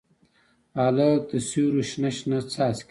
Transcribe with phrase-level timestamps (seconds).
[0.79, 2.79] هلک د سیورو شنه، شنه څاڅکي